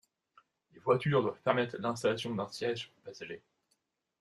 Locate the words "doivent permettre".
1.21-1.75